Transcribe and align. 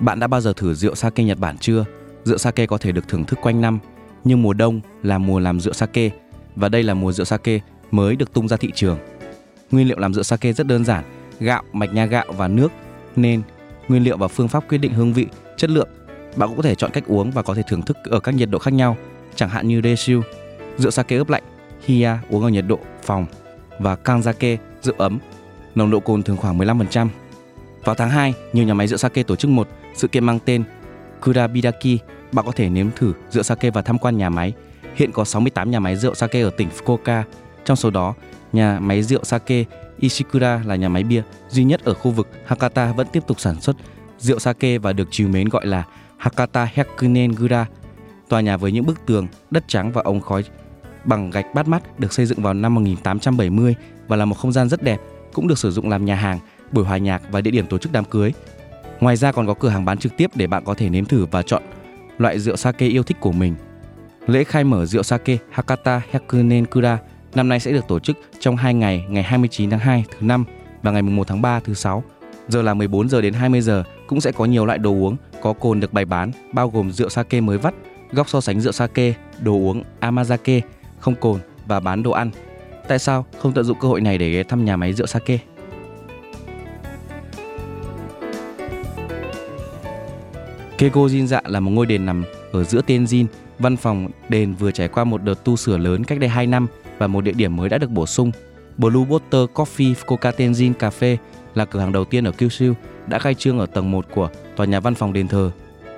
Bạn 0.00 0.20
đã 0.20 0.26
bao 0.26 0.40
giờ 0.40 0.52
thử 0.56 0.74
rượu 0.74 0.94
sake 0.94 1.24
Nhật 1.24 1.38
Bản 1.38 1.58
chưa? 1.58 1.84
Rượu 2.24 2.38
sake 2.38 2.66
có 2.66 2.78
thể 2.78 2.92
được 2.92 3.08
thưởng 3.08 3.24
thức 3.24 3.38
quanh 3.42 3.60
năm, 3.60 3.78
nhưng 4.24 4.42
mùa 4.42 4.52
đông 4.52 4.80
là 5.02 5.18
mùa 5.18 5.38
làm 5.38 5.60
rượu 5.60 5.72
sake 5.72 6.10
và 6.56 6.68
đây 6.68 6.82
là 6.82 6.94
mùa 6.94 7.12
rượu 7.12 7.24
sake 7.24 7.60
mới 7.90 8.16
được 8.16 8.32
tung 8.32 8.48
ra 8.48 8.56
thị 8.56 8.70
trường. 8.74 8.98
Nguyên 9.70 9.88
liệu 9.88 9.98
làm 9.98 10.14
rượu 10.14 10.22
sake 10.22 10.52
rất 10.52 10.66
đơn 10.66 10.84
giản, 10.84 11.04
gạo, 11.40 11.62
mạch 11.72 11.94
nha 11.94 12.06
gạo 12.06 12.24
và 12.28 12.48
nước 12.48 12.72
nên 13.16 13.42
nguyên 13.88 14.04
liệu 14.04 14.16
và 14.16 14.28
phương 14.28 14.48
pháp 14.48 14.68
quyết 14.68 14.78
định 14.78 14.92
hương 14.92 15.12
vị, 15.12 15.26
chất 15.56 15.70
lượng. 15.70 15.88
Bạn 16.36 16.48
cũng 16.48 16.56
có 16.56 16.62
thể 16.62 16.74
chọn 16.74 16.90
cách 16.90 17.04
uống 17.06 17.30
và 17.30 17.42
có 17.42 17.54
thể 17.54 17.62
thưởng 17.68 17.82
thức 17.82 17.96
ở 18.04 18.20
các 18.20 18.34
nhiệt 18.34 18.50
độ 18.50 18.58
khác 18.58 18.74
nhau, 18.74 18.96
chẳng 19.34 19.48
hạn 19.48 19.68
như 19.68 19.80
Reishu, 19.84 20.20
rượu 20.76 20.90
sake 20.90 21.16
ướp 21.16 21.28
lạnh, 21.28 21.42
Hiya 21.84 22.18
uống 22.30 22.42
ở 22.42 22.48
nhiệt 22.48 22.64
độ 22.68 22.78
phòng 23.02 23.26
và 23.78 23.96
Kanzake 24.04 24.56
rượu 24.82 24.94
ấm, 24.98 25.18
nồng 25.74 25.90
độ 25.90 26.00
cồn 26.00 26.22
thường 26.22 26.36
khoảng 26.36 26.58
15%. 26.58 27.08
Vào 27.86 27.94
tháng 27.94 28.10
2, 28.10 28.34
nhiều 28.52 28.64
nhà 28.64 28.74
máy 28.74 28.86
rượu 28.86 28.96
sake 28.96 29.22
tổ 29.22 29.36
chức 29.36 29.50
một 29.50 29.68
sự 29.94 30.08
kiện 30.08 30.24
mang 30.24 30.38
tên 30.44 30.64
Kurabidaki. 31.24 31.98
Bạn 32.32 32.46
có 32.46 32.52
thể 32.52 32.68
nếm 32.68 32.90
thử 32.96 33.12
rượu 33.30 33.42
sake 33.42 33.70
và 33.70 33.82
tham 33.82 33.98
quan 33.98 34.18
nhà 34.18 34.30
máy. 34.30 34.52
Hiện 34.94 35.12
có 35.12 35.24
68 35.24 35.70
nhà 35.70 35.80
máy 35.80 35.96
rượu 35.96 36.14
sake 36.14 36.42
ở 36.42 36.50
tỉnh 36.50 36.68
Fukuoka. 36.68 37.22
Trong 37.64 37.76
số 37.76 37.90
đó, 37.90 38.14
nhà 38.52 38.78
máy 38.80 39.02
rượu 39.02 39.24
sake 39.24 39.64
Ishikura 39.98 40.62
là 40.64 40.76
nhà 40.76 40.88
máy 40.88 41.04
bia 41.04 41.22
duy 41.48 41.64
nhất 41.64 41.84
ở 41.84 41.94
khu 41.94 42.10
vực 42.10 42.28
Hakata 42.46 42.92
vẫn 42.92 43.06
tiếp 43.12 43.22
tục 43.26 43.40
sản 43.40 43.60
xuất 43.60 43.76
rượu 44.18 44.38
sake 44.38 44.78
và 44.78 44.92
được 44.92 45.08
trìu 45.10 45.28
mến 45.28 45.48
gọi 45.48 45.66
là 45.66 45.84
Hakata 46.16 46.68
Hyakunengura. 46.74 47.66
Tòa 48.28 48.40
nhà 48.40 48.56
với 48.56 48.72
những 48.72 48.86
bức 48.86 49.06
tường, 49.06 49.26
đất 49.50 49.64
trắng 49.68 49.92
và 49.92 50.02
ống 50.04 50.20
khói 50.20 50.44
bằng 51.04 51.30
gạch 51.30 51.54
bắt 51.54 51.68
mắt 51.68 52.00
được 52.00 52.12
xây 52.12 52.26
dựng 52.26 52.42
vào 52.42 52.54
năm 52.54 52.74
1870 52.74 53.74
và 54.08 54.16
là 54.16 54.24
một 54.24 54.38
không 54.38 54.52
gian 54.52 54.68
rất 54.68 54.82
đẹp, 54.82 55.00
cũng 55.32 55.48
được 55.48 55.58
sử 55.58 55.70
dụng 55.70 55.88
làm 55.88 56.04
nhà 56.04 56.14
hàng, 56.14 56.38
buổi 56.72 56.84
hòa 56.84 56.98
nhạc 56.98 57.22
và 57.30 57.40
địa 57.40 57.50
điểm 57.50 57.66
tổ 57.66 57.78
chức 57.78 57.92
đám 57.92 58.04
cưới. 58.04 58.32
Ngoài 59.00 59.16
ra 59.16 59.32
còn 59.32 59.46
có 59.46 59.54
cửa 59.54 59.68
hàng 59.68 59.84
bán 59.84 59.98
trực 59.98 60.16
tiếp 60.16 60.30
để 60.34 60.46
bạn 60.46 60.64
có 60.64 60.74
thể 60.74 60.88
nếm 60.88 61.04
thử 61.04 61.26
và 61.30 61.42
chọn 61.42 61.62
loại 62.18 62.38
rượu 62.38 62.56
sake 62.56 62.86
yêu 62.86 63.02
thích 63.02 63.16
của 63.20 63.32
mình. 63.32 63.54
Lễ 64.26 64.44
khai 64.44 64.64
mở 64.64 64.86
rượu 64.86 65.02
sake 65.02 65.38
Hakata 65.50 66.02
Hyakunenkura 66.10 66.98
năm 67.34 67.48
nay 67.48 67.60
sẽ 67.60 67.72
được 67.72 67.88
tổ 67.88 67.98
chức 67.98 68.16
trong 68.40 68.56
2 68.56 68.74
ngày, 68.74 69.04
ngày 69.08 69.22
29 69.22 69.70
tháng 69.70 69.80
2 69.80 70.04
thứ 70.10 70.26
năm 70.26 70.44
và 70.82 70.90
ngày 70.90 71.02
1 71.02 71.26
tháng 71.26 71.42
3 71.42 71.60
thứ 71.60 71.74
sáu. 71.74 72.02
Giờ 72.48 72.62
là 72.62 72.74
14 72.74 73.08
giờ 73.08 73.20
đến 73.20 73.32
20 73.32 73.60
giờ 73.60 73.84
cũng 74.06 74.20
sẽ 74.20 74.32
có 74.32 74.44
nhiều 74.44 74.66
loại 74.66 74.78
đồ 74.78 74.90
uống 74.90 75.16
có 75.42 75.52
cồn 75.52 75.80
được 75.80 75.92
bày 75.92 76.04
bán 76.04 76.30
bao 76.52 76.70
gồm 76.70 76.92
rượu 76.92 77.08
sake 77.08 77.40
mới 77.40 77.58
vắt, 77.58 77.74
góc 78.12 78.28
so 78.28 78.40
sánh 78.40 78.60
rượu 78.60 78.72
sake, 78.72 79.14
đồ 79.40 79.52
uống 79.52 79.82
Amazake, 80.00 80.60
không 80.98 81.14
cồn 81.14 81.40
và 81.66 81.80
bán 81.80 82.02
đồ 82.02 82.10
ăn. 82.10 82.30
Tại 82.88 82.98
sao 82.98 83.26
không 83.38 83.52
tận 83.52 83.64
dụng 83.64 83.78
cơ 83.80 83.88
hội 83.88 84.00
này 84.00 84.18
để 84.18 84.30
ghé 84.30 84.42
thăm 84.42 84.64
nhà 84.64 84.76
máy 84.76 84.92
rượu 84.92 85.06
sake? 85.06 85.38
Keko 90.78 91.00
Jin 91.00 91.26
Dạ 91.26 91.40
là 91.44 91.60
một 91.60 91.70
ngôi 91.70 91.86
đền 91.86 92.06
nằm 92.06 92.24
ở 92.52 92.64
giữa 92.64 92.80
Tenjin. 92.86 93.26
Văn 93.58 93.76
phòng 93.76 94.08
đền 94.28 94.54
vừa 94.54 94.70
trải 94.70 94.88
qua 94.88 95.04
một 95.04 95.22
đợt 95.22 95.44
tu 95.44 95.56
sửa 95.56 95.76
lớn 95.76 96.04
cách 96.04 96.20
đây 96.20 96.28
2 96.28 96.46
năm 96.46 96.66
và 96.98 97.06
một 97.06 97.20
địa 97.20 97.32
điểm 97.32 97.56
mới 97.56 97.68
đã 97.68 97.78
được 97.78 97.90
bổ 97.90 98.06
sung. 98.06 98.30
Blue 98.76 99.04
Butter 99.04 99.40
Coffee 99.54 99.94
Fukuoka 99.94 100.32
Tenjin 100.32 100.72
Cafe 100.78 101.16
là 101.54 101.64
cửa 101.64 101.80
hàng 101.80 101.92
đầu 101.92 102.04
tiên 102.04 102.24
ở 102.24 102.32
Kyushu 102.32 102.72
đã 103.06 103.18
khai 103.18 103.34
trương 103.34 103.58
ở 103.58 103.66
tầng 103.66 103.90
1 103.90 104.06
của 104.14 104.30
tòa 104.56 104.66
nhà 104.66 104.80
văn 104.80 104.94
phòng 104.94 105.12
đền 105.12 105.28
thờ. 105.28 105.50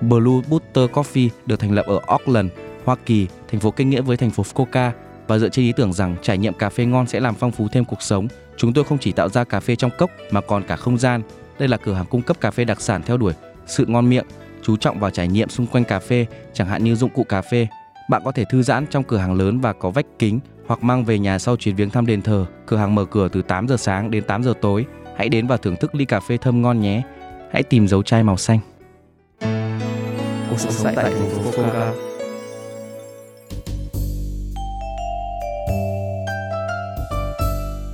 Blue 0.00 0.40
Butter 0.48 0.90
Coffee 0.90 1.28
được 1.46 1.60
thành 1.60 1.72
lập 1.72 1.86
ở 1.86 2.00
Auckland, 2.06 2.50
Hoa 2.84 2.96
Kỳ, 3.06 3.26
thành 3.50 3.60
phố 3.60 3.70
kinh 3.70 3.90
nghĩa 3.90 4.00
với 4.00 4.16
thành 4.16 4.30
phố 4.30 4.42
Fukuoka 4.42 4.90
và 5.26 5.38
dựa 5.38 5.48
trên 5.48 5.64
ý 5.64 5.72
tưởng 5.76 5.92
rằng 5.92 6.16
trải 6.22 6.38
nghiệm 6.38 6.54
cà 6.54 6.68
phê 6.68 6.84
ngon 6.84 7.06
sẽ 7.06 7.20
làm 7.20 7.34
phong 7.34 7.52
phú 7.52 7.68
thêm 7.72 7.84
cuộc 7.84 8.02
sống. 8.02 8.28
Chúng 8.56 8.72
tôi 8.72 8.84
không 8.84 8.98
chỉ 8.98 9.12
tạo 9.12 9.28
ra 9.28 9.44
cà 9.44 9.60
phê 9.60 9.76
trong 9.76 9.90
cốc 9.98 10.10
mà 10.30 10.40
còn 10.40 10.62
cả 10.62 10.76
không 10.76 10.98
gian. 10.98 11.22
Đây 11.58 11.68
là 11.68 11.76
cửa 11.76 11.94
hàng 11.94 12.06
cung 12.06 12.22
cấp 12.22 12.40
cà 12.40 12.50
phê 12.50 12.64
đặc 12.64 12.80
sản 12.80 13.02
theo 13.02 13.16
đuổi 13.16 13.32
sự 13.66 13.84
ngon 13.88 14.10
miệng, 14.10 14.26
chú 14.62 14.76
trọng 14.76 15.00
vào 15.00 15.10
trải 15.10 15.28
nghiệm 15.28 15.48
xung 15.48 15.66
quanh 15.66 15.84
cà 15.84 15.98
phê, 15.98 16.26
chẳng 16.52 16.68
hạn 16.68 16.84
như 16.84 16.94
dụng 16.94 17.10
cụ 17.10 17.24
cà 17.24 17.42
phê. 17.42 17.66
Bạn 18.10 18.22
có 18.24 18.32
thể 18.32 18.44
thư 18.50 18.62
giãn 18.62 18.86
trong 18.86 19.04
cửa 19.04 19.16
hàng 19.16 19.34
lớn 19.34 19.60
và 19.60 19.72
có 19.72 19.90
vách 19.90 20.06
kính 20.18 20.40
hoặc 20.66 20.82
mang 20.82 21.04
về 21.04 21.18
nhà 21.18 21.38
sau 21.38 21.56
chuyến 21.56 21.76
viếng 21.76 21.90
thăm 21.90 22.06
đền 22.06 22.22
thờ. 22.22 22.46
Cửa 22.66 22.76
hàng 22.76 22.94
mở 22.94 23.04
cửa 23.04 23.28
từ 23.28 23.42
8 23.42 23.68
giờ 23.68 23.76
sáng 23.76 24.10
đến 24.10 24.24
8 24.24 24.42
giờ 24.42 24.54
tối. 24.60 24.86
Hãy 25.16 25.28
đến 25.28 25.46
và 25.46 25.56
thưởng 25.56 25.76
thức 25.76 25.94
ly 25.94 26.04
cà 26.04 26.20
phê 26.20 26.36
thơm 26.36 26.62
ngon 26.62 26.80
nhé. 26.80 27.02
Hãy 27.52 27.62
tìm 27.62 27.88
dấu 27.88 28.02
chai 28.02 28.22
màu 28.22 28.36
xanh. 28.36 28.58
Cuộc 30.50 30.58
sống 30.58 30.94
tại 30.94 31.04
thành 31.04 31.30
phố 31.30 31.50
Fukuoka. 31.50 31.92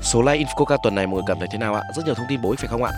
Số 0.02 0.22
like 0.22 0.44
Infoca 0.44 0.76
tuần 0.82 0.94
này 0.94 1.06
mọi 1.06 1.14
người 1.14 1.24
cảm 1.26 1.38
thấy 1.38 1.48
thế 1.52 1.58
nào 1.58 1.74
ạ? 1.74 1.82
Rất 1.96 2.06
nhiều 2.06 2.14
thông 2.14 2.26
tin 2.28 2.42
bổ 2.42 2.50
ích 2.50 2.58
phải 2.58 2.68
không 2.68 2.84
ạ? 2.84 2.92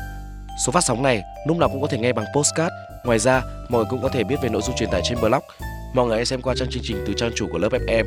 Số 0.60 0.72
phát 0.72 0.84
sóng 0.84 1.02
này 1.02 1.22
lúc 1.46 1.56
nào 1.56 1.68
cũng 1.68 1.82
có 1.82 1.86
thể 1.86 1.98
nghe 1.98 2.12
bằng 2.12 2.24
postcard. 2.36 2.74
Ngoài 3.04 3.18
ra, 3.18 3.42
mọi 3.68 3.78
người 3.78 3.86
cũng 3.90 4.02
có 4.02 4.08
thể 4.08 4.24
biết 4.24 4.36
về 4.42 4.48
nội 4.48 4.62
dung 4.62 4.76
truyền 4.76 4.90
tải 4.90 5.00
trên 5.04 5.20
blog. 5.20 5.42
Mọi 5.94 6.06
người 6.06 6.16
hãy 6.16 6.24
xem 6.24 6.42
qua 6.42 6.54
trang 6.56 6.68
chương 6.70 6.82
trình 6.86 7.04
từ 7.06 7.12
trang 7.16 7.30
chủ 7.36 7.48
của 7.52 7.58
lớp 7.58 7.72
FM. 7.72 8.04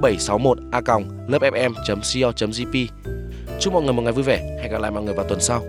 761a.lớpfm.co.jp 0.00 2.86
Chúc 3.60 3.72
mọi 3.72 3.82
người 3.82 3.92
một 3.92 4.02
ngày 4.02 4.12
vui 4.12 4.24
vẻ. 4.24 4.58
Hẹn 4.62 4.72
gặp 4.72 4.80
lại 4.80 4.90
mọi 4.90 5.02
người 5.02 5.14
vào 5.14 5.26
tuần 5.28 5.40
sau. 5.40 5.62